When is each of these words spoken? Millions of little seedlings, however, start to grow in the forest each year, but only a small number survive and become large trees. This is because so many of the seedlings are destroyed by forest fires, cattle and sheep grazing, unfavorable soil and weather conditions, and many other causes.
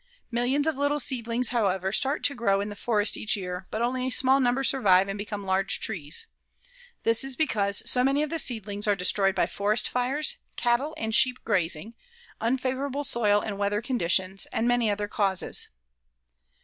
Millions 0.31 0.65
of 0.65 0.77
little 0.77 0.99
seedlings, 0.99 1.49
however, 1.49 1.91
start 1.91 2.23
to 2.23 2.33
grow 2.33 2.59
in 2.59 2.69
the 2.69 2.75
forest 2.75 3.15
each 3.17 3.35
year, 3.35 3.67
but 3.69 3.83
only 3.83 4.07
a 4.07 4.09
small 4.09 4.39
number 4.39 4.63
survive 4.63 5.07
and 5.07 5.15
become 5.15 5.43
large 5.45 5.79
trees. 5.79 6.25
This 7.03 7.23
is 7.23 7.35
because 7.35 7.87
so 7.87 8.03
many 8.03 8.23
of 8.23 8.31
the 8.31 8.39
seedlings 8.39 8.87
are 8.87 8.95
destroyed 8.95 9.35
by 9.35 9.45
forest 9.45 9.87
fires, 9.87 10.37
cattle 10.55 10.95
and 10.97 11.13
sheep 11.13 11.37
grazing, 11.43 11.93
unfavorable 12.39 13.03
soil 13.03 13.41
and 13.41 13.59
weather 13.59 13.79
conditions, 13.79 14.47
and 14.47 14.67
many 14.67 14.89
other 14.89 15.07
causes. 15.07 15.67